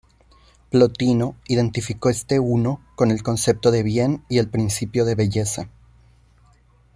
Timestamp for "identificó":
1.47-2.09